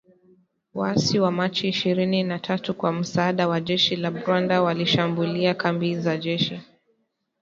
waasi 0.73 1.19
wa 1.19 1.31
Machi 1.31 1.67
ishirini 1.67 2.23
na 2.23 2.39
tatu 2.39 2.73
kwa 2.73 2.91
msaada 2.93 3.47
wa 3.47 3.61
jeshi 3.61 3.95
la 3.95 4.09
Rwanda, 4.09 4.61
walishambulia 4.61 5.53
kambi 5.53 5.97
za 5.99 6.17
jeshi 6.17 6.61